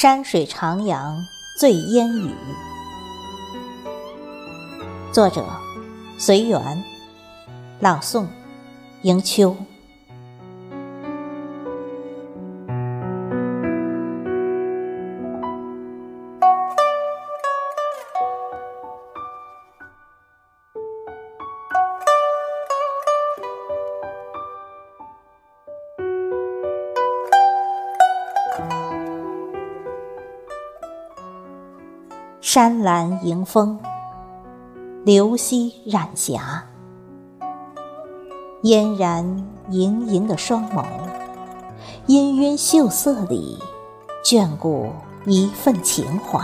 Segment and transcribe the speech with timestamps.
[0.00, 1.26] 山水徜徉
[1.58, 2.30] 醉烟雨。
[5.12, 5.44] 作者：
[6.16, 6.82] 随缘，
[7.80, 8.26] 朗诵：
[9.02, 9.54] 迎秋。
[32.52, 33.78] 山岚迎风，
[35.04, 36.64] 流溪染霞，
[38.62, 40.84] 嫣然盈盈的双眸，
[42.08, 43.56] 氤氲秀色里
[44.24, 44.90] 眷顾
[45.26, 46.40] 一份情怀，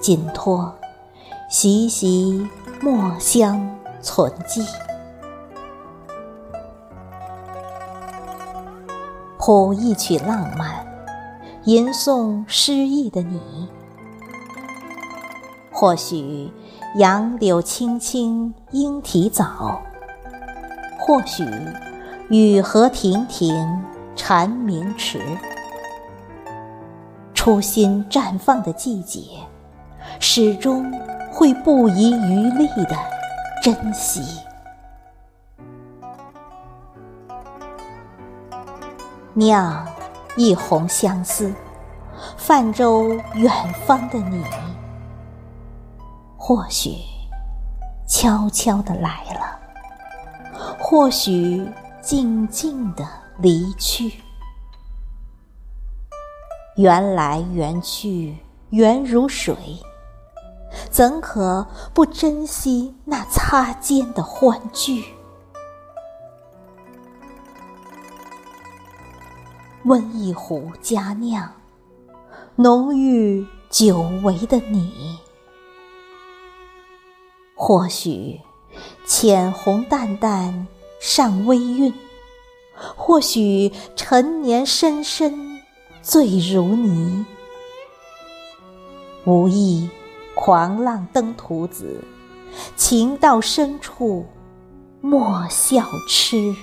[0.00, 0.74] 紧托
[1.48, 2.44] 习习
[2.80, 3.64] 墨香
[4.00, 4.66] 存记，
[9.38, 10.84] 谱一曲浪漫，
[11.62, 13.68] 吟诵诗意的你。
[15.82, 16.48] 或许
[16.94, 19.82] 杨柳青青莺啼早，
[20.96, 21.44] 或许
[22.28, 23.82] 雨荷亭亭
[24.14, 25.20] 蝉鸣迟。
[27.34, 29.22] 初心绽放的季节，
[30.20, 30.88] 始终
[31.32, 32.96] 会不遗余力的
[33.60, 34.38] 珍惜。
[39.34, 39.84] 酿
[40.36, 41.52] 一泓相思，
[42.36, 43.52] 泛舟远
[43.84, 44.44] 方的你。
[46.44, 46.96] 或许
[48.04, 49.60] 悄悄的来了，
[50.76, 51.64] 或许
[52.00, 53.06] 静静的
[53.38, 54.12] 离去。
[56.74, 58.36] 缘来缘去，
[58.70, 59.54] 缘如水，
[60.90, 65.04] 怎可不珍惜那擦肩的欢聚？
[69.84, 71.48] 温一壶佳酿，
[72.56, 75.20] 浓郁久违的你。
[77.64, 78.40] 或许
[79.06, 80.66] 浅红淡淡
[80.98, 81.94] 尚微韵，
[82.96, 85.60] 或许陈年深深
[86.02, 87.24] 醉如泥。
[89.24, 89.88] 无意
[90.34, 92.02] 狂浪登徒子，
[92.74, 94.26] 情到深处
[95.00, 96.56] 莫笑痴。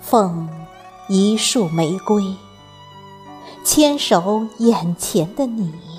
[0.00, 0.48] 奉
[1.10, 2.24] 一束玫瑰，
[3.62, 5.89] 牵手眼前的你。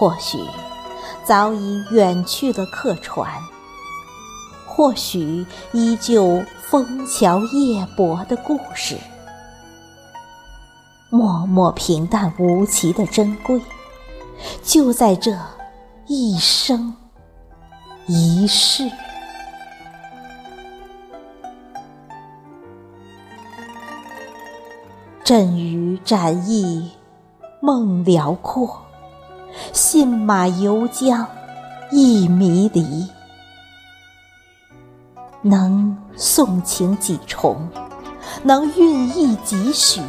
[0.00, 0.38] 或许
[1.26, 3.30] 早已远去了客船，
[4.66, 8.96] 或许依旧枫桥夜泊的故事。
[11.10, 13.60] 默默平淡无奇的珍贵，
[14.62, 15.36] 就在这
[16.06, 16.96] 一生
[18.06, 18.90] 一世。
[25.22, 26.90] 阵雨展翼，
[27.60, 28.80] 梦辽阔。
[29.72, 31.26] 信马由缰，
[31.90, 33.08] 意迷离。
[35.42, 37.68] 能送情几重，
[38.42, 40.02] 能韵意几许？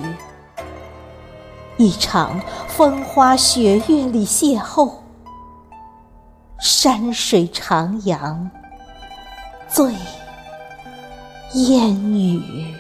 [1.78, 4.92] 一场风花雪月里邂逅，
[6.60, 8.50] 山水徜徉，
[9.68, 9.96] 醉
[11.54, 12.76] 烟雨。